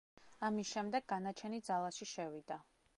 ამის 0.47 0.71
შემდეგ, 0.77 1.05
განაჩენი 1.13 1.63
ძალაში 1.71 2.13
შევიდა. 2.17 2.63